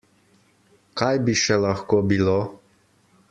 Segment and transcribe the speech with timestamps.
[1.01, 2.39] Kaj bi še lahko bilo?